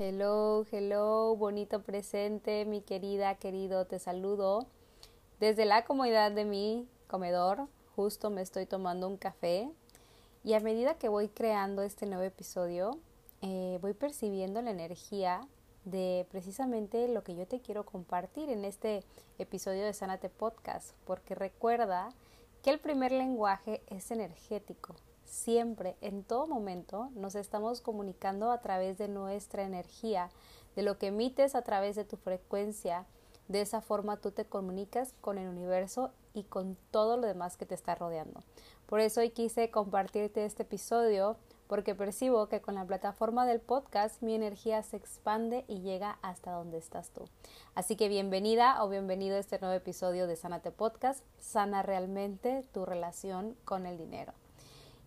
[0.00, 4.66] Hello, hello, bonito presente, mi querida, querido, te saludo.
[5.38, 9.70] Desde la comodidad de mi comedor, justo me estoy tomando un café
[10.42, 12.98] y a medida que voy creando este nuevo episodio,
[13.40, 15.46] eh, voy percibiendo la energía
[15.84, 19.04] de precisamente lo que yo te quiero compartir en este
[19.38, 22.08] episodio de Sanate Podcast, porque recuerda
[22.64, 28.98] que el primer lenguaje es energético, siempre, en todo momento, nos estamos comunicando a través
[28.98, 30.30] de nuestra energía,
[30.76, 33.06] de lo que emites a través de tu frecuencia.
[33.48, 37.66] De esa forma tú te comunicas con el universo y con todo lo demás que
[37.66, 38.42] te está rodeando.
[38.86, 44.22] Por eso hoy quise compartirte este episodio porque percibo que con la plataforma del podcast
[44.22, 47.24] mi energía se expande y llega hasta donde estás tú.
[47.74, 51.24] Así que bienvenida o bienvenido a este nuevo episodio de Sanate Podcast.
[51.38, 54.32] Sana realmente tu relación con el dinero.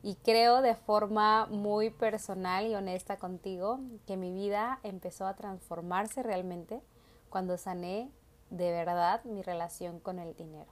[0.04, 6.24] Y creo de forma muy personal y honesta contigo que mi vida empezó a transformarse
[6.24, 6.82] realmente
[7.30, 8.12] cuando sané
[8.50, 10.72] de verdad mi relación con el dinero.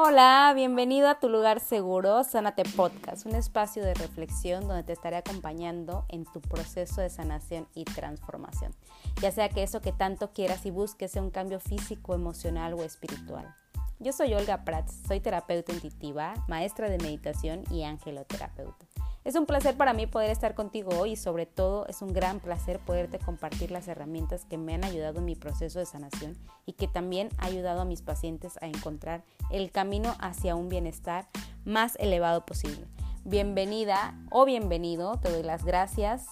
[0.00, 5.16] Hola, bienvenido a tu lugar seguro, Sanate Podcast, un espacio de reflexión donde te estaré
[5.16, 8.72] acompañando en tu proceso de sanación y transformación,
[9.20, 12.84] ya sea que eso que tanto quieras y busques sea un cambio físico, emocional o
[12.84, 13.52] espiritual.
[14.00, 18.86] Yo soy Olga Prats, soy terapeuta intuitiva, maestra de meditación y angeloterapeuta.
[19.24, 22.38] Es un placer para mí poder estar contigo hoy y sobre todo es un gran
[22.38, 26.74] placer poderte compartir las herramientas que me han ayudado en mi proceso de sanación y
[26.74, 31.28] que también ha ayudado a mis pacientes a encontrar el camino hacia un bienestar
[31.64, 32.86] más elevado posible.
[33.24, 36.28] Bienvenida o bienvenido, te doy las gracias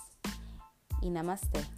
[1.02, 1.75] y namaste.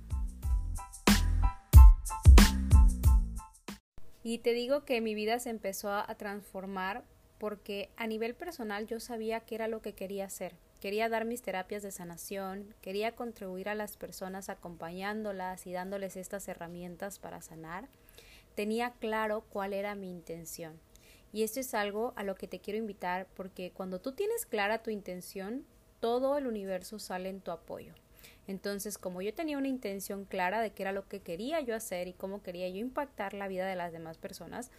[4.28, 7.02] Y te digo que mi vida se empezó a transformar
[7.38, 10.54] porque a nivel personal yo sabía que era lo que quería hacer.
[10.82, 16.46] Quería dar mis terapias de sanación, quería contribuir a las personas acompañándolas y dándoles estas
[16.46, 17.88] herramientas para sanar.
[18.54, 20.78] Tenía claro cuál era mi intención.
[21.32, 24.82] Y esto es algo a lo que te quiero invitar porque cuando tú tienes clara
[24.82, 25.64] tu intención,
[26.00, 27.94] todo el universo sale en tu apoyo.
[28.48, 32.08] Entonces, como yo tenía una intención clara de qué era lo que quería yo hacer
[32.08, 34.70] y cómo quería yo impactar la vida de las demás personas,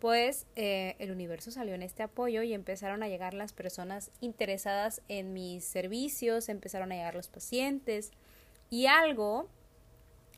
[0.00, 5.02] pues eh, el universo salió en este apoyo y empezaron a llegar las personas interesadas
[5.08, 8.10] en mis servicios, empezaron a llegar los pacientes
[8.70, 9.50] y algo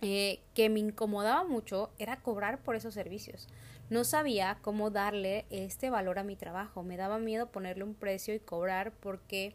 [0.01, 3.47] eh, que me incomodaba mucho era cobrar por esos servicios.
[3.89, 8.35] No sabía cómo darle este valor a mi trabajo, me daba miedo ponerle un precio
[8.35, 9.55] y cobrar porque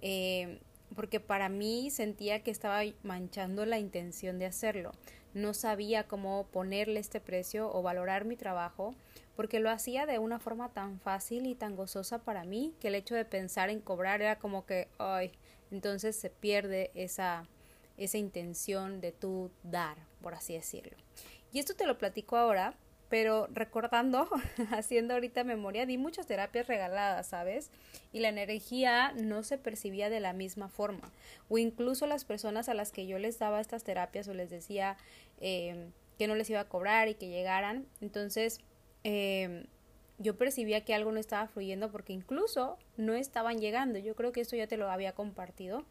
[0.00, 0.60] eh,
[0.94, 4.92] porque para mí sentía que estaba manchando la intención de hacerlo.
[5.34, 8.94] No sabía cómo ponerle este precio o valorar mi trabajo,
[9.36, 12.96] porque lo hacía de una forma tan fácil y tan gozosa para mí que el
[12.96, 15.32] hecho de pensar en cobrar era como que, ay,
[15.70, 17.46] entonces se pierde esa,
[17.96, 20.96] esa intención de tú dar, por así decirlo.
[21.52, 22.74] Y esto te lo platico ahora
[23.10, 24.28] pero recordando,
[24.70, 27.70] haciendo ahorita memoria, di muchas terapias regaladas, ¿sabes?
[28.12, 31.12] Y la energía no se percibía de la misma forma.
[31.48, 34.96] O incluso las personas a las que yo les daba estas terapias o les decía
[35.40, 38.60] eh, que no les iba a cobrar y que llegaran, entonces
[39.02, 39.66] eh,
[40.18, 43.98] yo percibía que algo no estaba fluyendo porque incluso no estaban llegando.
[43.98, 45.84] Yo creo que esto ya te lo había compartido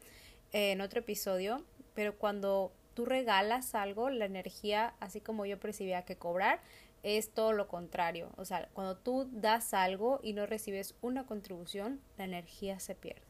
[0.53, 1.65] en otro episodio,
[1.95, 6.59] pero cuando tú regalas algo, la energía, así como yo percibía que cobrar,
[7.03, 8.31] es todo lo contrario.
[8.37, 13.21] O sea, cuando tú das algo y no recibes una contribución, la energía se pierde.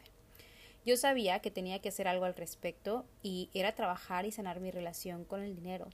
[0.85, 4.71] Yo sabía que tenía que hacer algo al respecto y era trabajar y sanar mi
[4.71, 5.87] relación con el dinero.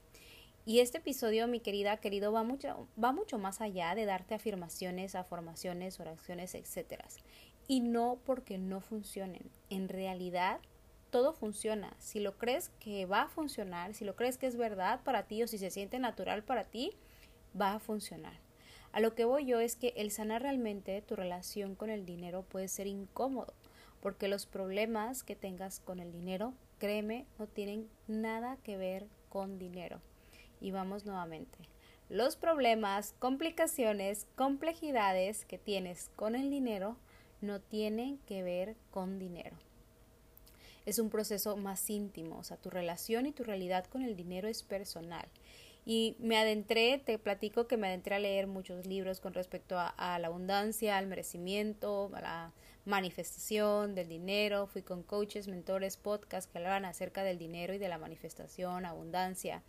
[0.64, 5.14] Y este episodio, mi querida, querido, va mucho, va mucho más allá de darte afirmaciones,
[5.14, 7.04] afirmaciones, oraciones, etc.
[7.68, 9.50] Y no porque no funcionen.
[9.70, 10.60] En realidad,
[11.10, 11.94] todo funciona.
[11.98, 15.42] Si lo crees que va a funcionar, si lo crees que es verdad para ti
[15.42, 16.92] o si se siente natural para ti,
[17.60, 18.34] va a funcionar.
[18.92, 22.42] A lo que voy yo es que el sanar realmente tu relación con el dinero
[22.42, 23.52] puede ser incómodo,
[24.00, 29.58] porque los problemas que tengas con el dinero, créeme, no tienen nada que ver con
[29.58, 30.00] dinero.
[30.60, 31.58] Y vamos nuevamente.
[32.08, 36.96] Los problemas, complicaciones, complejidades que tienes con el dinero
[37.40, 39.56] no tienen que ver con dinero.
[40.86, 44.46] Es un proceso más íntimo, o sea, tu relación y tu realidad con el dinero
[44.46, 45.28] es personal
[45.88, 50.18] y me adentré, te platico que me adentré a leer muchos libros con respecto a,
[50.18, 52.52] la abundancia, al merecimiento, a la
[52.84, 57.88] manifestación del dinero, fui con coaches, mentores, podcasts que hablaban acerca del dinero y de
[57.88, 59.62] la manifestación, abundancia.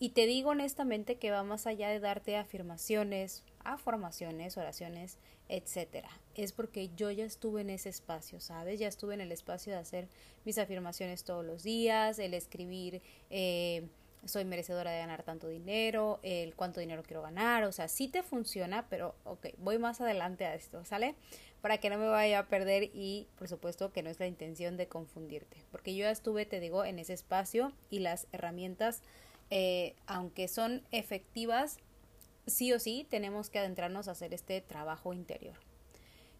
[0.00, 5.18] Y te digo honestamente que va más allá de darte afirmaciones, afirmaciones, oraciones,
[5.48, 6.10] etcétera.
[6.34, 8.80] Es porque yo ya estuve en ese espacio, ¿sabes?
[8.80, 10.08] Ya estuve en el espacio de hacer
[10.44, 13.86] mis afirmaciones todos los días, el escribir eh,
[14.26, 18.22] soy merecedora de ganar tanto dinero, el cuánto dinero quiero ganar, o sea, sí te
[18.22, 21.14] funciona, pero ok, voy más adelante a esto, ¿sale?
[21.60, 24.76] Para que no me vaya a perder y por supuesto que no es la intención
[24.76, 29.02] de confundirte, porque yo ya estuve, te digo, en ese espacio y las herramientas,
[29.50, 31.78] eh, aunque son efectivas,
[32.46, 35.56] sí o sí tenemos que adentrarnos a hacer este trabajo interior.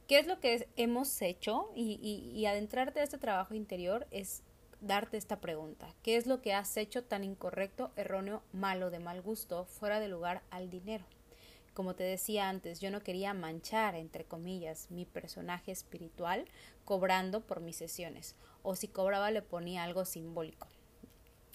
[0.06, 1.70] ¿Qué es lo que hemos hecho?
[1.74, 4.42] Y, y adentrarte a este trabajo interior es
[4.80, 5.94] darte esta pregunta.
[6.02, 10.08] ¿Qué es lo que has hecho tan incorrecto, erróneo, malo, de mal gusto, fuera de
[10.08, 11.04] lugar al dinero?
[11.74, 16.44] Como te decía antes, yo no quería manchar, entre comillas, mi personaje espiritual
[16.84, 18.36] cobrando por mis sesiones.
[18.62, 20.68] O si cobraba le ponía algo simbólico.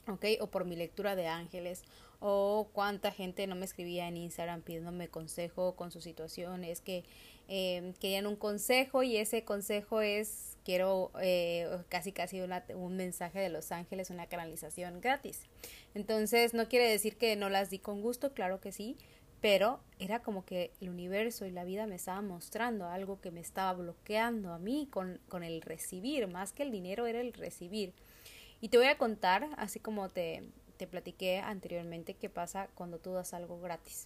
[0.07, 0.25] ¿Ok?
[0.42, 1.83] O por mi lectura de ángeles.
[2.19, 6.65] O cuánta gente no me escribía en Instagram pidiéndome consejo con su situación.
[6.65, 7.06] Es que
[7.50, 13.50] eh, querían un consejo y ese consejo es quiero eh, casi casi un mensaje de
[13.50, 15.42] los ángeles, una canalización gratis.
[15.96, 18.98] Entonces no quiere decir que no las di con gusto, claro que sí,
[19.42, 23.40] pero era como que el universo y la vida me estaba mostrando algo que me
[23.40, 27.94] estaba bloqueando a mí con, con el recibir, más que el dinero era el recibir.
[28.62, 30.44] Y te voy a contar, así como te,
[30.78, 34.06] te platiqué anteriormente, qué pasa cuando tú das algo gratis.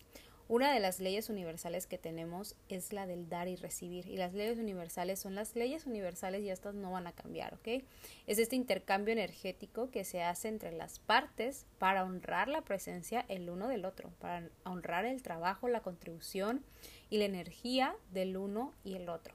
[0.49, 4.07] Una de las leyes universales que tenemos es la del dar y recibir.
[4.07, 7.83] Y las leyes universales son las leyes universales y estas no van a cambiar, ¿ok?
[8.27, 13.49] Es este intercambio energético que se hace entre las partes para honrar la presencia el
[13.49, 16.63] uno del otro, para honrar el trabajo, la contribución
[17.09, 19.33] y la energía del uno y el otro.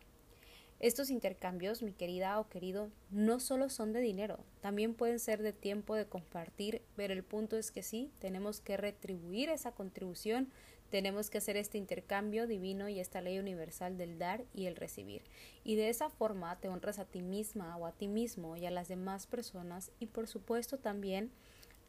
[0.80, 5.52] Estos intercambios, mi querida o querido, no solo son de dinero, también pueden ser de
[5.52, 10.52] tiempo de compartir, pero el punto es que sí, tenemos que retribuir esa contribución
[10.90, 15.22] tenemos que hacer este intercambio divino y esta ley universal del dar y el recibir.
[15.64, 18.70] Y de esa forma te honras a ti misma o a ti mismo y a
[18.70, 21.30] las demás personas y por supuesto también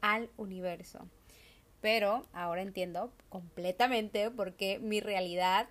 [0.02, 1.08] al universo.
[1.82, 5.70] Pero ahora entiendo completamente por qué mi realidad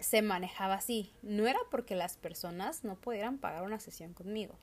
[0.00, 1.12] se manejaba así.
[1.22, 4.56] No era porque las personas no pudieran pagar una sesión conmigo,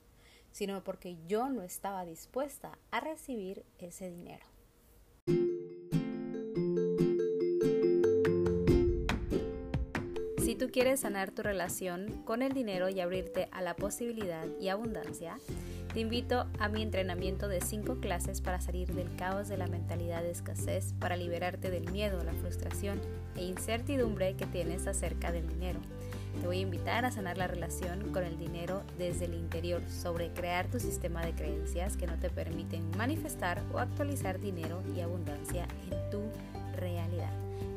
[0.51, 4.52] sino porque yo no estaba dispuesta a recibir ese dinero.
[10.73, 15.37] Quieres sanar tu relación con el dinero y abrirte a la posibilidad y abundancia,
[15.93, 20.23] te invito a mi entrenamiento de 5 clases para salir del caos de la mentalidad
[20.23, 22.99] de escasez, para liberarte del miedo, la frustración
[23.35, 25.79] e incertidumbre que tienes acerca del dinero.
[26.41, 30.33] Te voy a invitar a sanar la relación con el dinero desde el interior, sobre
[30.33, 35.67] crear tu sistema de creencias que no te permiten manifestar o actualizar dinero y abundancia
[35.91, 36.23] en tu
[36.75, 37.31] realidad.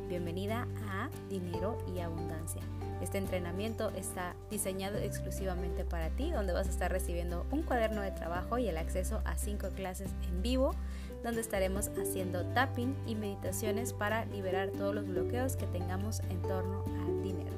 [0.09, 2.63] Bienvenida a Dinero y Abundancia.
[3.03, 8.11] Este entrenamiento está diseñado exclusivamente para ti, donde vas a estar recibiendo un cuaderno de
[8.11, 10.75] trabajo y el acceso a cinco clases en vivo,
[11.23, 16.85] donde estaremos haciendo tapping y meditaciones para liberar todos los bloqueos que tengamos en torno
[17.05, 17.57] al dinero.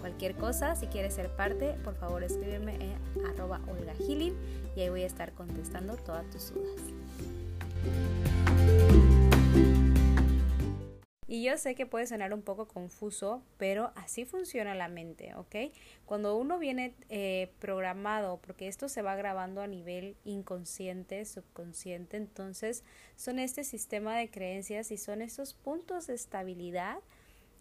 [0.00, 3.60] Cualquier cosa, si quieres ser parte, por favor escríbeme en arroba
[4.76, 6.80] y ahí voy a estar contestando todas tus dudas.
[11.30, 15.56] Y yo sé que puede sonar un poco confuso, pero así funciona la mente, ¿ok?
[16.06, 22.82] Cuando uno viene eh, programado, porque esto se va grabando a nivel inconsciente, subconsciente, entonces
[23.16, 26.96] son este sistema de creencias y son esos puntos de estabilidad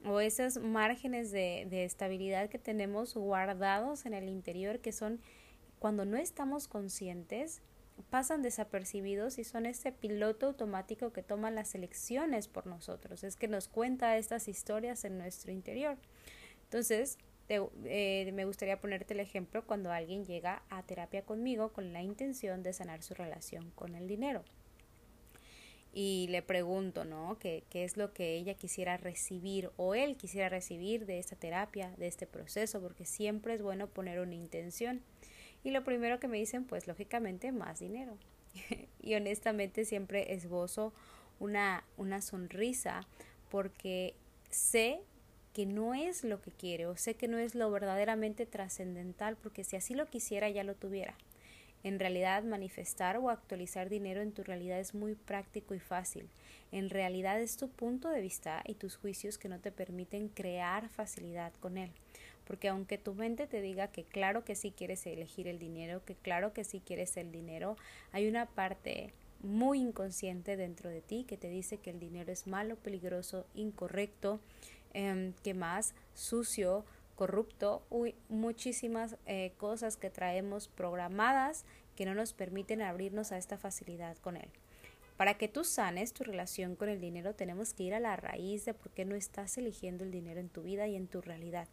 [0.05, 5.19] o esos márgenes de, de estabilidad que tenemos guardados en el interior que son
[5.79, 7.62] cuando no estamos conscientes
[8.10, 13.48] pasan desapercibidos y son ese piloto automático que toma las elecciones por nosotros, es que
[13.48, 15.98] nos cuenta estas historias en nuestro interior.
[16.63, 17.18] Entonces,
[17.50, 22.62] eh, me gustaría ponerte el ejemplo cuando alguien llega a terapia conmigo con la intención
[22.62, 24.44] de sanar su relación con el dinero.
[25.94, 27.39] Y le pregunto, ¿no?
[27.39, 31.92] ¿Qué, ¿Qué es lo que ella quisiera recibir o él quisiera recibir de esta terapia,
[31.98, 32.82] de este proceso?
[32.82, 35.01] Porque siempre es bueno poner una intención.
[35.63, 38.17] Y lo primero que me dicen, pues lógicamente, más dinero.
[39.01, 40.93] y honestamente siempre esbozo
[41.39, 43.01] una, una sonrisa
[43.49, 44.15] porque
[44.49, 45.01] sé
[45.53, 49.63] que no es lo que quiere o sé que no es lo verdaderamente trascendental porque
[49.63, 51.15] si así lo quisiera ya lo tuviera.
[51.83, 56.27] En realidad manifestar o actualizar dinero en tu realidad es muy práctico y fácil.
[56.71, 60.89] En realidad es tu punto de vista y tus juicios que no te permiten crear
[60.89, 61.91] facilidad con él
[62.48, 66.16] porque aunque tu mente te diga que claro que sí quieres elegir el dinero, que
[66.16, 67.75] claro que sí quieres el dinero,
[68.13, 72.48] hay una parte muy inconsciente dentro de ti que te dice que el dinero es
[72.48, 74.39] malo, peligroso, incorrecto,
[74.94, 76.86] eh, que más sucio,
[77.16, 81.66] corrupto, uy, muchísimas eh, cosas que traemos programadas
[81.98, 84.50] que no nos permiten abrirnos a esta facilidad con él.
[85.18, 88.66] Para que tú sanes tu relación con el dinero tenemos que ir a la raíz
[88.66, 91.68] de por qué no estás eligiendo el dinero en tu vida y en tu realidad.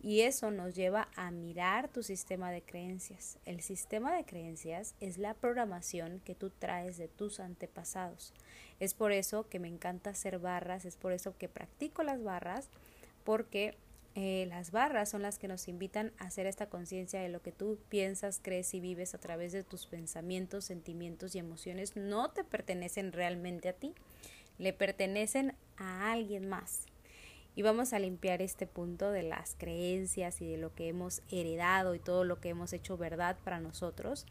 [0.00, 3.38] Y eso nos lleva a mirar tu sistema de creencias.
[3.44, 8.32] El sistema de creencias es la programación que tú traes de tus antepasados.
[8.78, 12.68] Es por eso que me encanta hacer barras, es por eso que practico las barras,
[13.24, 13.76] porque
[14.14, 17.52] eh, las barras son las que nos invitan a hacer esta conciencia de lo que
[17.52, 21.96] tú piensas, crees y vives a través de tus pensamientos, sentimientos y emociones.
[21.96, 23.94] No te pertenecen realmente a ti,
[24.58, 26.86] le pertenecen a alguien más.
[27.58, 31.96] Y vamos a limpiar este punto de las creencias y de lo que hemos heredado
[31.96, 34.26] y todo lo que hemos hecho verdad para nosotros.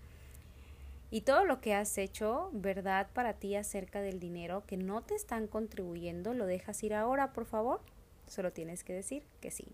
[1.11, 5.13] Y todo lo que has hecho verdad para ti acerca del dinero que no te
[5.13, 7.81] están contribuyendo, lo dejas ir ahora, por favor.
[8.27, 9.73] Solo tienes que decir que sí.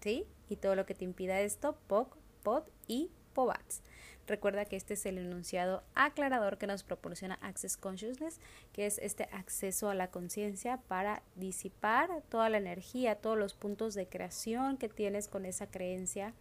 [0.00, 0.26] ¿Sí?
[0.48, 3.80] Y todo lo que te impida esto, POC, POD y POVATS.
[4.28, 8.40] Recuerda que este es el enunciado aclarador que nos proporciona Access Consciousness,
[8.74, 13.94] que es este acceso a la conciencia para disipar toda la energía, todos los puntos
[13.94, 16.34] de creación que tienes con esa creencia,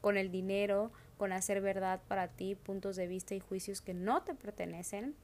[0.00, 4.22] con el dinero, con hacer verdad para ti, puntos de vista y juicios que no
[4.22, 5.16] te pertenecen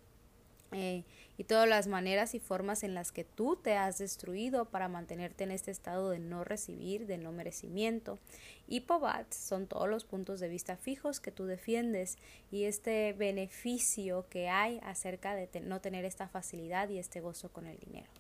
[0.73, 1.05] eh,
[1.37, 5.45] y todas las maneras y formas en las que tú te has destruido para mantenerte
[5.45, 8.19] en este estado de no recibir, de no merecimiento.
[8.67, 12.19] Y POVAT son todos los puntos de vista fijos que tú defiendes
[12.51, 17.67] y este beneficio que hay acerca de no tener esta facilidad y este gozo con
[17.67, 18.11] el dinero.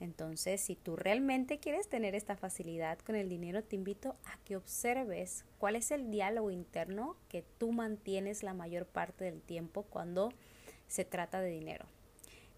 [0.00, 4.56] Entonces, si tú realmente quieres tener esta facilidad con el dinero, te invito a que
[4.56, 10.32] observes cuál es el diálogo interno que tú mantienes la mayor parte del tiempo cuando
[10.88, 11.86] se trata de dinero.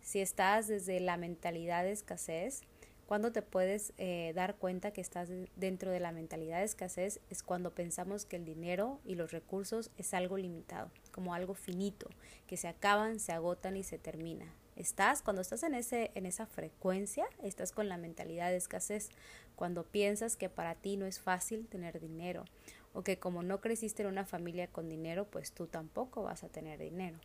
[0.00, 2.62] Si estás desde la mentalidad de escasez,
[3.10, 7.42] cuando te puedes eh, dar cuenta que estás dentro de la mentalidad de escasez es
[7.42, 12.08] cuando pensamos que el dinero y los recursos es algo limitado, como algo finito,
[12.46, 14.54] que se acaban, se agotan y se termina.
[14.76, 19.08] Estás cuando estás en ese en esa frecuencia, estás con la mentalidad de escasez,
[19.56, 22.44] cuando piensas que para ti no es fácil tener dinero
[22.92, 26.49] o que como no creciste en una familia con dinero, pues tú tampoco vas a
[26.49, 27.18] tener dinero.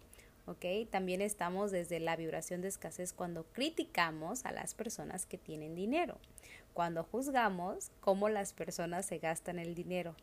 [0.91, 6.17] También estamos desde la vibración de escasez cuando criticamos a las personas que tienen dinero,
[6.73, 10.15] cuando juzgamos cómo las personas se gastan el dinero.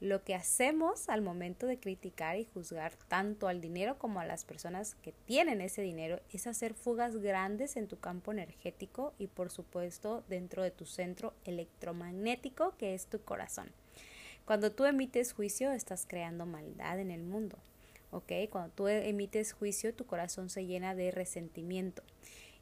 [0.00, 4.44] Lo que hacemos al momento de criticar y juzgar tanto al dinero como a las
[4.44, 9.50] personas que tienen ese dinero es hacer fugas grandes en tu campo energético y por
[9.50, 13.70] supuesto dentro de tu centro electromagnético que es tu corazón.
[14.44, 17.58] Cuando tú emites juicio estás creando maldad en el mundo.
[18.50, 22.02] Cuando tú emites juicio, tu corazón se llena de resentimiento.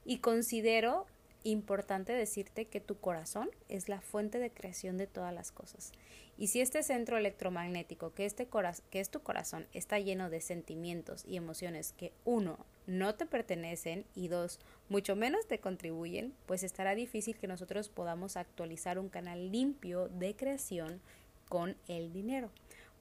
[0.05, 1.07] Y considero
[1.45, 5.93] importante decirte que tu corazón es la fuente de creación de todas las cosas.
[6.39, 8.49] Y si este centro electromagnético, que, este
[8.91, 14.05] que es tu corazón, está lleno de sentimientos y emociones que uno, no te pertenecen
[14.15, 19.51] y dos, mucho menos te contribuyen, pues estará difícil que nosotros podamos actualizar un canal
[19.51, 21.01] limpio de creación
[21.49, 22.51] con el dinero.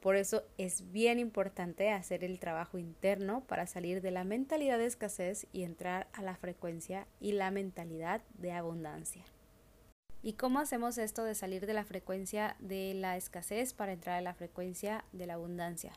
[0.05, 4.85] Por eso es bien importante hacer el trabajo interno para salir de la mentalidad de
[4.85, 9.23] escasez y entrar a la frecuencia y la mentalidad de abundancia.
[10.21, 14.21] ¿Y cómo hacemos esto de salir de la frecuencia de la escasez para entrar a
[14.21, 15.93] la frecuencia de la abundancia?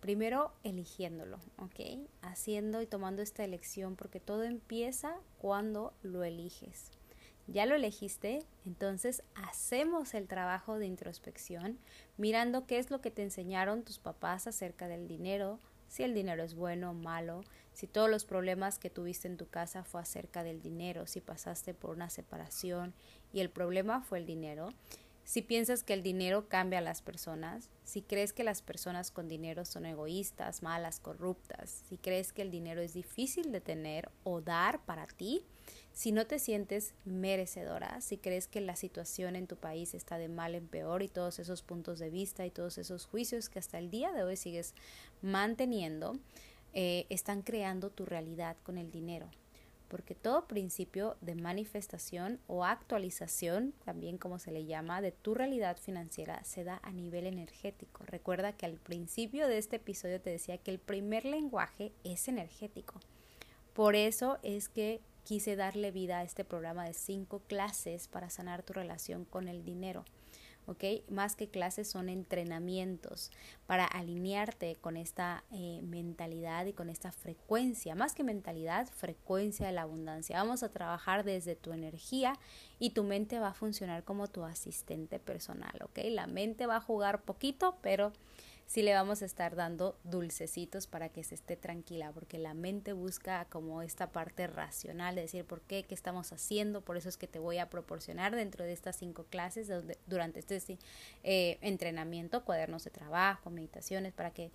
[0.00, 2.06] Primero eligiéndolo, ¿ok?
[2.20, 6.90] Haciendo y tomando esta elección porque todo empieza cuando lo eliges.
[7.52, 8.44] ¿Ya lo elegiste?
[8.64, 11.78] Entonces hacemos el trabajo de introspección
[12.16, 16.44] mirando qué es lo que te enseñaron tus papás acerca del dinero, si el dinero
[16.44, 17.42] es bueno o malo,
[17.72, 21.74] si todos los problemas que tuviste en tu casa fue acerca del dinero, si pasaste
[21.74, 22.94] por una separación
[23.32, 24.72] y el problema fue el dinero,
[25.24, 29.26] si piensas que el dinero cambia a las personas, si crees que las personas con
[29.26, 34.40] dinero son egoístas, malas, corruptas, si crees que el dinero es difícil de tener o
[34.40, 35.44] dar para ti,
[36.00, 40.30] si no te sientes merecedora, si crees que la situación en tu país está de
[40.30, 43.78] mal en peor y todos esos puntos de vista y todos esos juicios que hasta
[43.78, 44.72] el día de hoy sigues
[45.20, 46.18] manteniendo,
[46.72, 49.28] eh, están creando tu realidad con el dinero.
[49.88, 55.76] Porque todo principio de manifestación o actualización, también como se le llama, de tu realidad
[55.76, 58.06] financiera se da a nivel energético.
[58.06, 62.98] Recuerda que al principio de este episodio te decía que el primer lenguaje es energético.
[63.74, 68.64] Por eso es que quise darle vida a este programa de cinco clases para sanar
[68.64, 70.04] tu relación con el dinero.
[70.66, 70.82] ¿ok?
[71.08, 73.30] Más que clases son entrenamientos
[73.68, 79.72] para alinearte con esta eh, mentalidad y con esta frecuencia, más que mentalidad, frecuencia de
[79.72, 80.36] la abundancia.
[80.36, 82.36] Vamos a trabajar desde tu energía
[82.80, 86.00] y tu mente va a funcionar como tu asistente personal, ¿ok?
[86.06, 88.12] La mente va a jugar poquito, pero
[88.70, 92.92] sí le vamos a estar dando dulcecitos para que se esté tranquila, porque la mente
[92.92, 97.16] busca como esta parte racional de decir por qué, qué estamos haciendo, por eso es
[97.16, 99.72] que te voy a proporcionar dentro de estas cinco clases
[100.06, 100.78] durante este
[101.24, 104.52] eh, entrenamiento, cuadernos de trabajo, meditaciones, para que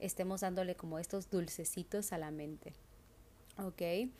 [0.00, 2.72] estemos dándole como estos dulcecitos a la mente.
[3.58, 4.10] ¿Ok?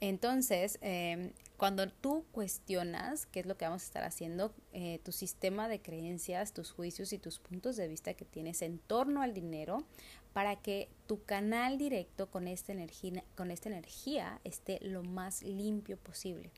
[0.00, 5.12] Entonces, em, cuando tú cuestionas qué es lo que vamos a estar haciendo, eh, tu
[5.12, 9.34] sistema de creencias, tus juicios y tus puntos de vista que tienes en torno al
[9.34, 9.84] dinero,
[10.32, 15.98] para que tu canal directo con esta energía, con esta energía esté lo más limpio
[15.98, 16.50] posible.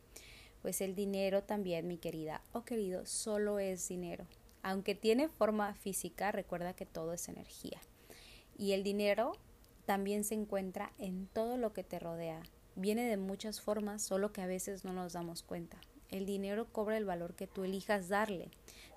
[0.60, 4.26] Pues el dinero también, mi querida o querido, solo es dinero.
[4.62, 7.80] Aunque tiene forma física, recuerda que todo es energía.
[8.56, 9.32] Y el dinero
[9.86, 12.42] también se encuentra en todo lo que te rodea,
[12.76, 15.78] viene de muchas formas, solo que a veces no nos damos cuenta.
[16.10, 18.50] El dinero cobra el valor que tú elijas darle.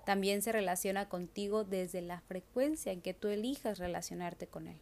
[0.05, 4.77] También se relaciona contigo desde la frecuencia en que tú elijas relacionarte con él.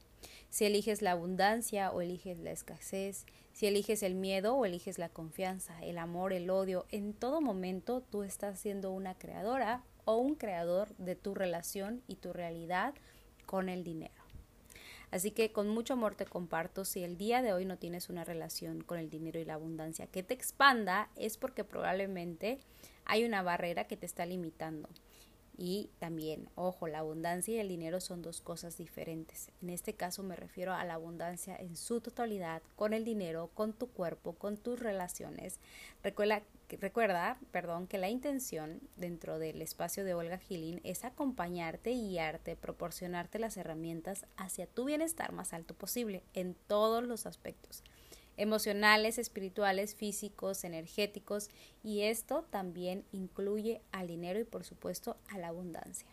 [0.49, 5.09] Si eliges la abundancia o eliges la escasez, si eliges el miedo o eliges la
[5.09, 10.35] confianza, el amor, el odio, en todo momento tú estás siendo una creadora o un
[10.35, 12.93] creador de tu relación y tu realidad
[13.45, 14.22] con el dinero.
[15.13, 18.23] Así que con mucho amor te comparto, si el día de hoy no tienes una
[18.23, 22.57] relación con el dinero y la abundancia que te expanda, es porque probablemente
[23.05, 24.89] hay una barrera que te está limitando.
[25.55, 29.51] Y también, ojo, la abundancia y el dinero son dos cosas diferentes.
[29.61, 33.73] En este caso me refiero a la abundancia en su totalidad, con el dinero, con
[33.73, 35.59] tu cuerpo, con tus relaciones.
[36.01, 36.41] Recuerda,
[36.77, 43.39] recuerda perdón, que la intención dentro del espacio de Olga Gilín es acompañarte, guiarte, proporcionarte
[43.39, 47.83] las herramientas hacia tu bienestar más alto posible en todos los aspectos
[48.37, 51.49] emocionales, espirituales, físicos, energéticos
[51.83, 56.07] y esto también incluye al dinero y por supuesto a la abundancia.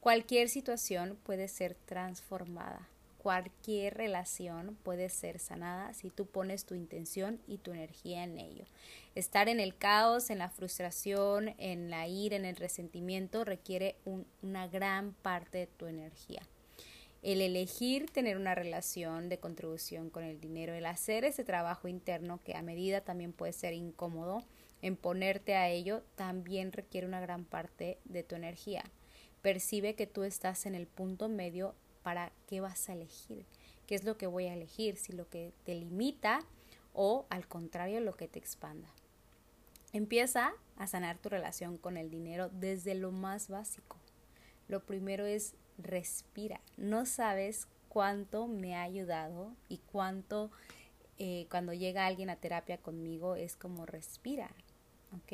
[0.00, 2.88] Cualquier situación puede ser transformada,
[3.22, 8.64] cualquier relación puede ser sanada si tú pones tu intención y tu energía en ello.
[9.14, 13.96] Estar en el caos, en la frustración, en la ira, en el resentimiento requiere
[14.42, 16.42] una gran parte de tu energía
[17.22, 22.40] el elegir tener una relación de contribución con el dinero, el hacer ese trabajo interno
[22.42, 24.42] que a medida también puede ser incómodo,
[24.80, 28.84] en ponerte a ello, también requiere una gran parte de tu energía.
[29.42, 33.46] Percibe que tú estás en el punto medio para qué vas a elegir,
[33.86, 36.40] qué es lo que voy a elegir, si lo que te limita
[36.92, 38.88] o al contrario lo que te expanda.
[39.92, 43.96] Empieza a sanar tu relación con el dinero desde lo más básico.
[44.68, 46.60] Lo primero es respira.
[46.76, 50.50] No sabes cuánto me ha ayudado y cuánto
[51.18, 54.50] eh, cuando llega alguien a terapia conmigo es como respira,
[55.12, 55.32] ¿ok?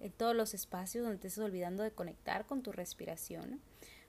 [0.00, 3.60] En todos los espacios donde te estás olvidando de conectar con tu respiración,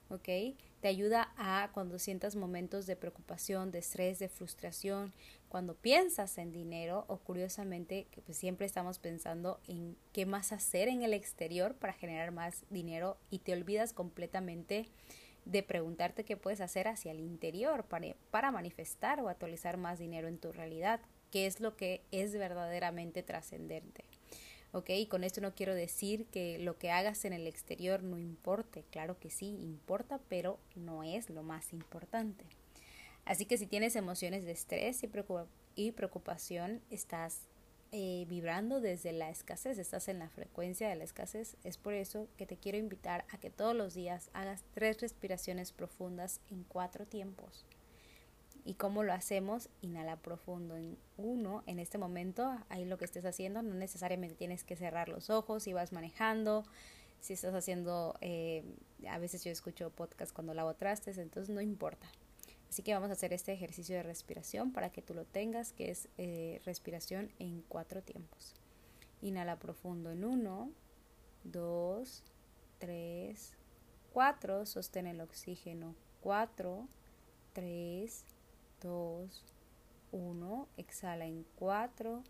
[0.08, 0.56] ¿ok?
[0.80, 5.12] Te ayuda a cuando sientas momentos de preocupación, de estrés, de frustración,
[5.48, 10.88] cuando piensas en dinero o curiosamente que pues siempre estamos pensando en qué más hacer
[10.88, 14.88] en el exterior para generar más dinero y te olvidas completamente
[15.44, 20.28] de preguntarte qué puedes hacer hacia el interior para, para manifestar o actualizar más dinero
[20.28, 24.07] en tu realidad, qué es lo que es verdaderamente trascendente.
[24.72, 24.90] ¿Ok?
[24.90, 28.84] Y con esto no quiero decir que lo que hagas en el exterior no importe,
[28.90, 32.44] claro que sí, importa, pero no es lo más importante.
[33.24, 35.02] Así que si tienes emociones de estrés
[35.74, 37.42] y preocupación, estás
[37.90, 41.56] eh, vibrando desde la escasez, estás en la frecuencia de la escasez.
[41.64, 45.72] Es por eso que te quiero invitar a que todos los días hagas tres respiraciones
[45.72, 47.64] profundas en cuatro tiempos.
[48.68, 49.70] ¿Y cómo lo hacemos?
[49.80, 51.62] Inhala profundo en uno.
[51.64, 55.62] En este momento, ahí lo que estés haciendo, no necesariamente tienes que cerrar los ojos
[55.62, 56.64] si vas manejando.
[57.18, 58.62] Si estás haciendo, eh,
[59.08, 62.06] a veces yo escucho podcast cuando lavo trastes, entonces no importa.
[62.68, 65.90] Así que vamos a hacer este ejercicio de respiración para que tú lo tengas, que
[65.90, 68.54] es eh, respiración en cuatro tiempos.
[69.22, 70.70] Inhala profundo en uno,
[71.42, 72.22] dos,
[72.78, 73.54] tres,
[74.12, 74.66] cuatro.
[74.66, 75.94] Sostén el oxígeno.
[76.20, 76.86] Cuatro,
[77.54, 78.26] tres,
[78.80, 79.44] dos,
[80.12, 80.68] uno.
[80.76, 82.22] Exhala en cuatro,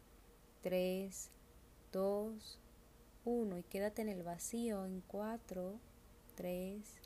[0.62, 1.30] tres,
[1.92, 2.58] dos,
[3.24, 3.58] uno.
[3.58, 5.78] Y quédate en el vacío en cuatro,
[6.34, 6.96] tres,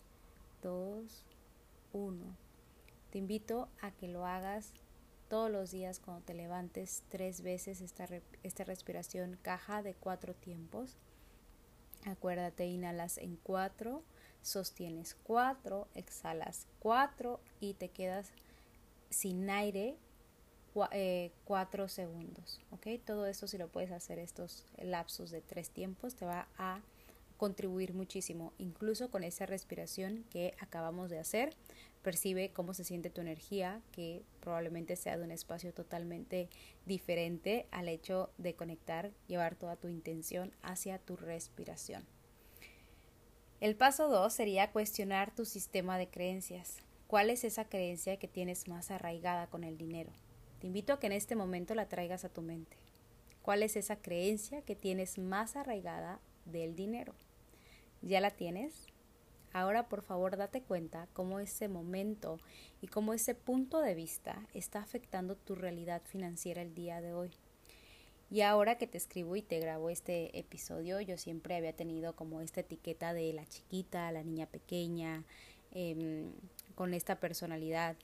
[0.62, 1.24] dos,
[1.92, 2.36] uno.
[3.10, 4.72] Te invito a que lo hagas
[5.28, 8.06] todos los días cuando te levantes tres veces esta,
[8.42, 10.96] esta respiración caja de cuatro tiempos.
[12.04, 14.02] Acuérdate, inhalas en cuatro,
[14.42, 18.32] sostienes 4, exhalas 4 y te quedas
[19.12, 19.96] sin aire
[20.72, 22.60] 4 eh, segundos.
[22.70, 22.86] ¿ok?
[23.04, 26.80] Todo esto si lo puedes hacer estos lapsos de tres tiempos te va a
[27.36, 31.56] contribuir muchísimo, incluso con esa respiración que acabamos de hacer.
[32.00, 36.48] Percibe cómo se siente tu energía, que probablemente sea de un espacio totalmente
[36.86, 42.04] diferente al hecho de conectar, llevar toda tu intención hacia tu respiración.
[43.60, 46.78] El paso 2 sería cuestionar tu sistema de creencias.
[47.12, 50.10] ¿Cuál es esa creencia que tienes más arraigada con el dinero?
[50.60, 52.78] Te invito a que en este momento la traigas a tu mente.
[53.42, 57.12] ¿Cuál es esa creencia que tienes más arraigada del dinero?
[58.00, 58.86] ¿Ya la tienes?
[59.52, 62.38] Ahora por favor date cuenta cómo ese momento
[62.80, 67.32] y cómo ese punto de vista está afectando tu realidad financiera el día de hoy.
[68.30, 72.40] Y ahora que te escribo y te grabo este episodio, yo siempre había tenido como
[72.40, 75.24] esta etiqueta de la chiquita, la niña pequeña,
[75.72, 76.32] em,
[76.74, 77.96] con esta personalidad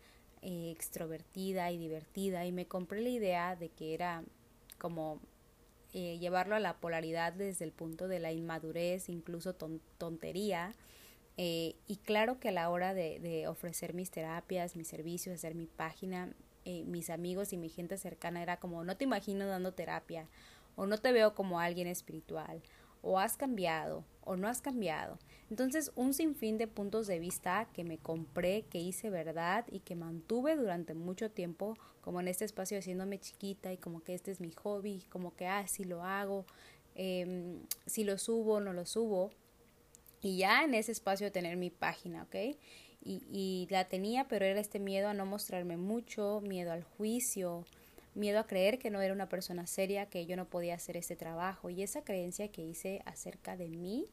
[0.42, 2.46] eh, extrovertida y divertida.
[2.46, 4.22] Y me compré la idea de que era
[4.78, 5.20] como
[5.92, 10.74] eh, llevarlo a la polaridad desde el punto de la inmadurez, incluso tontería.
[11.37, 15.54] Eh, y claro que a la hora de, de ofrecer mis terapias, mis servicios, hacer
[15.54, 16.33] mi página,
[16.70, 20.26] eh, mis amigos y mi gente cercana era como no te imagino dando terapia
[20.76, 22.61] o no te veo como alguien espiritual
[23.00, 25.18] o has cambiado o no has cambiado.
[25.50, 29.96] Entonces un sinfín de puntos de vista que me compré, que hice verdad y que
[29.96, 34.40] mantuve durante mucho tiempo como en este espacio haciéndome chiquita y como que este es
[34.40, 36.44] mi hobby, como que ah, si lo hago,
[36.94, 39.30] em, si lo subo, no lo subo.
[40.20, 42.56] Y ya en ese espacio tener mi página, ¿ok?
[43.00, 47.64] y, la tenía, pero era este miedo a no mostrarme mucho, miedo al juicio,
[48.14, 51.16] miedo a creer que no era una persona seria, que yo no podía hacer ese
[51.16, 54.06] trabajo y esa creencia que hice acerca de mí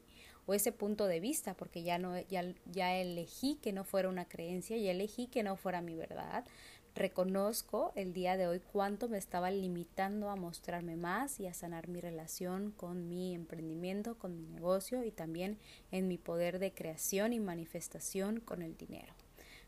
[0.45, 4.25] o ese punto de vista, porque ya no ya, ya elegí que no fuera una
[4.25, 6.45] creencia, ya elegí que no fuera mi verdad,
[6.95, 11.89] reconozco el día de hoy cuánto me estaba limitando a mostrarme más y a sanar
[11.89, 15.59] mi relación con mi emprendimiento, con mi negocio y también
[15.91, 19.13] en mi poder de creación y manifestación con el dinero.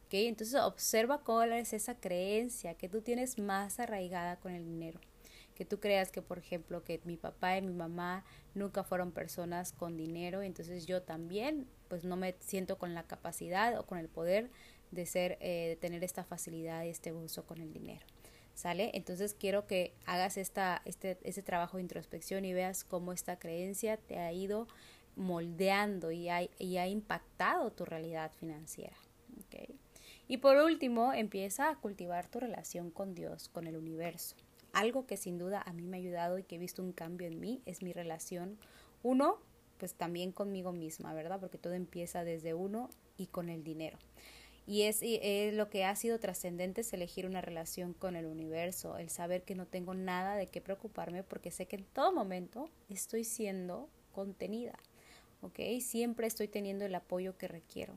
[0.05, 0.27] ¿Okay?
[0.27, 5.01] Entonces observa cuál es esa creencia que tú tienes más arraigada con el dinero.
[5.57, 9.71] Que tú creas que, por ejemplo, que mi papá y mi mamá nunca fueron personas
[9.71, 14.07] con dinero, entonces yo también, pues no me siento con la capacidad o con el
[14.07, 14.51] poder
[14.91, 18.05] de ser, eh, de tener esta facilidad y este uso con el dinero.
[18.53, 18.91] ¿Sale?
[18.93, 23.97] Entonces quiero que hagas esta, este, este trabajo de introspección y veas cómo esta creencia
[23.97, 24.67] te ha ido
[25.15, 28.97] moldeando y ha, y ha impactado tu realidad financiera.
[29.47, 29.75] ¿okay?
[30.27, 34.35] Y por último, empieza a cultivar tu relación con Dios, con el universo.
[34.77, 37.25] Algo que sin duda a mí me ha ayudado y que he visto un cambio
[37.25, 38.59] en mí es mi relación,
[39.01, 39.39] uno,
[39.79, 41.39] pues también conmigo misma, ¿verdad?
[41.39, 43.97] Porque todo empieza desde uno y con el dinero.
[44.67, 45.01] Y es,
[45.55, 49.55] lo que ha sido trascendente es elegir una relación con el universo, el saber que
[49.55, 54.77] no tengo nada de qué preocuparme porque sé que en todo momento estoy siendo contenida,
[55.41, 55.59] ¿ok?
[55.81, 57.95] Siempre estoy teniendo el apoyo que requiero.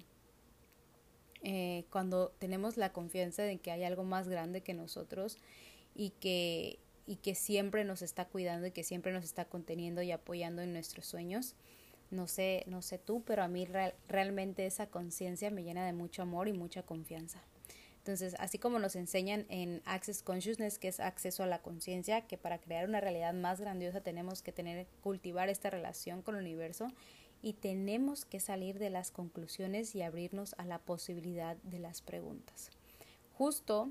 [1.43, 5.37] Eh, cuando tenemos la confianza de que hay algo más grande que nosotros
[5.95, 10.13] y que, y que siempre nos está cuidando y que siempre nos está conteniendo y
[10.13, 11.55] apoyando en nuestros sueños,
[12.11, 13.67] no sé, no sé tú, pero a mí
[14.09, 17.43] realmente esa conciencia me llena de mucho amor y mucha confianza.
[17.99, 22.39] Entonces, así como nos enseñan en Access Consciousness, que es acceso a la conciencia, que
[22.39, 26.89] para crear una realidad más grandiosa tenemos que tener, cultivar esta relación con el universo
[27.43, 32.71] y tenemos que salir de las conclusiones y abrirnos a la posibilidad de las preguntas.
[33.35, 33.91] Justo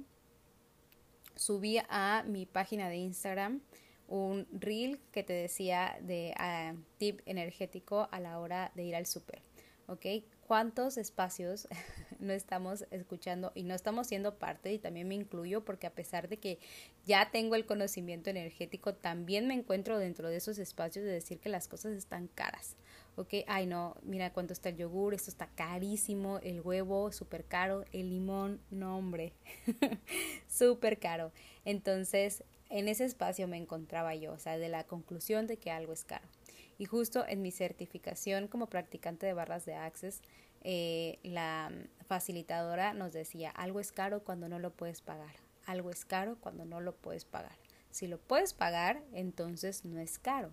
[1.39, 3.62] subí a mi página de Instagram
[4.10, 9.06] un reel que te decía de uh, tip energético a la hora de ir al
[9.06, 9.41] súper.
[9.88, 10.06] ¿Ok?
[10.45, 11.67] ¿Cuántos espacios
[12.19, 14.73] no estamos escuchando y no estamos siendo parte?
[14.73, 16.60] Y también me incluyo porque a pesar de que
[17.06, 21.49] ya tengo el conocimiento energético, también me encuentro dentro de esos espacios de decir que
[21.49, 22.75] las cosas están caras.
[23.15, 23.33] ¿Ok?
[23.47, 28.09] Ay, no, mira cuánto está el yogur, esto está carísimo, el huevo súper caro, el
[28.09, 29.33] limón, no hombre,
[30.47, 31.31] súper caro.
[31.65, 35.91] Entonces, en ese espacio me encontraba yo, o sea, de la conclusión de que algo
[35.91, 36.27] es caro.
[36.77, 40.21] Y justo en mi certificación como practicante de barras de Access,
[40.61, 41.71] eh, la
[42.07, 46.65] facilitadora nos decía, algo es caro cuando no lo puedes pagar, algo es caro cuando
[46.65, 47.57] no lo puedes pagar.
[47.91, 50.51] Si lo puedes pagar, entonces no es caro.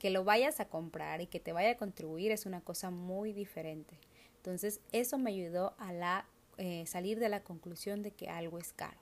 [0.00, 3.32] Que lo vayas a comprar y que te vaya a contribuir es una cosa muy
[3.32, 4.00] diferente.
[4.36, 8.72] Entonces, eso me ayudó a la, eh, salir de la conclusión de que algo es
[8.72, 8.98] caro.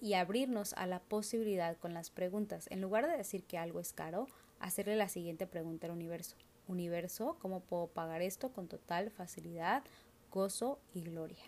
[0.00, 2.66] Y abrirnos a la posibilidad con las preguntas.
[2.70, 4.28] En lugar de decir que algo es caro,
[4.60, 6.36] hacerle la siguiente pregunta al universo.
[6.68, 9.84] universo, ¿cómo puedo pagar esto con total facilidad,
[10.32, 11.44] gozo y gloria?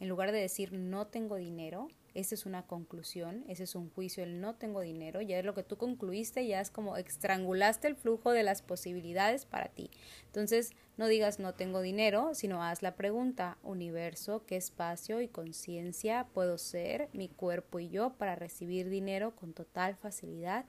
[0.00, 4.22] En lugar de decir no tengo dinero, esa es una conclusión, ese es un juicio,
[4.22, 7.96] el no tengo dinero, ya es lo que tú concluiste, ya es como estrangulaste el
[7.96, 9.90] flujo de las posibilidades para ti.
[10.26, 16.26] Entonces, no digas no tengo dinero, sino haz la pregunta, universo, ¿qué espacio y conciencia
[16.34, 20.64] puedo ser, mi cuerpo y yo, para recibir dinero con total facilidad,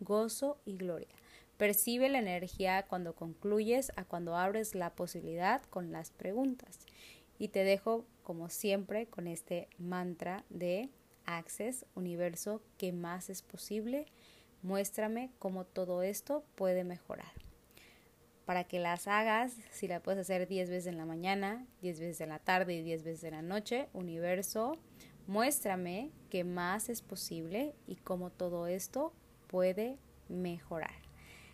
[0.00, 1.14] gozo y gloria?
[1.56, 6.78] Percibe la energía cuando concluyes a cuando abres la posibilidad con las preguntas.
[7.38, 10.90] Y te dejo, como siempre, con este mantra de
[11.26, 14.06] Access, universo, ¿qué más es posible?
[14.62, 17.32] Muéstrame cómo todo esto puede mejorar.
[18.44, 22.20] Para que las hagas, si la puedes hacer 10 veces en la mañana, 10 veces
[22.20, 24.76] en la tarde y 10 veces en la noche, universo,
[25.26, 29.14] muéstrame qué más es posible y cómo todo esto
[29.46, 31.04] puede mejorar.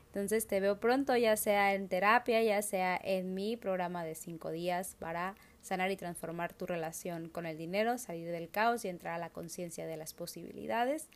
[0.06, 4.50] Entonces te veo pronto, ya sea en terapia, ya sea en mi programa de 5
[4.50, 9.14] días para sanar y transformar tu relación con el dinero, salir del caos y entrar
[9.14, 11.08] a la conciencia de las posibilidades.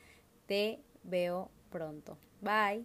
[0.47, 2.19] Te veo pronto.
[2.41, 2.85] Bye.